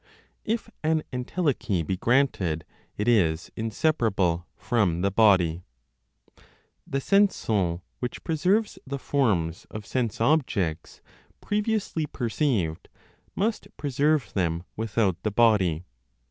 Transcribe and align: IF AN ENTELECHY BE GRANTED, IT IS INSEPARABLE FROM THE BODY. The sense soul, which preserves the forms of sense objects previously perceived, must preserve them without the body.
IF 0.45 0.67
AN 0.83 1.03
ENTELECHY 1.13 1.83
BE 1.83 1.95
GRANTED, 1.95 2.65
IT 2.97 3.07
IS 3.07 3.51
INSEPARABLE 3.55 4.47
FROM 4.57 5.01
THE 5.01 5.11
BODY. 5.11 5.61
The 6.87 6.99
sense 6.99 7.35
soul, 7.35 7.83
which 7.99 8.23
preserves 8.23 8.79
the 8.87 8.97
forms 8.97 9.67
of 9.69 9.85
sense 9.85 10.19
objects 10.19 11.01
previously 11.39 12.07
perceived, 12.07 12.89
must 13.35 13.67
preserve 13.77 14.33
them 14.33 14.63
without 14.75 15.21
the 15.21 15.29
body. 15.29 15.85